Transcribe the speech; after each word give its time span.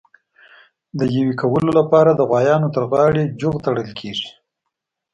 د 0.99 1.01
یویې 1.15 1.33
کولو 1.41 1.71
لپاره 1.79 2.11
د 2.13 2.21
غوایانو 2.29 2.73
تر 2.75 2.83
غاړي 2.91 3.23
ژغ 3.39 3.53
تړل 3.65 3.89
کېږي. 3.99 4.29